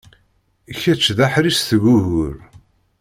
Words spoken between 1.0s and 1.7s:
d aḥric